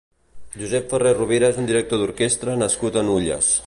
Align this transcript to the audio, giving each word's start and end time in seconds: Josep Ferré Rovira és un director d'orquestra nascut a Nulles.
Josep 0.61 0.87
Ferré 0.95 1.11
Rovira 1.19 1.53
és 1.55 1.61
un 1.65 1.71
director 1.73 2.03
d'orquestra 2.05 2.61
nascut 2.65 3.03
a 3.03 3.07
Nulles. 3.13 3.59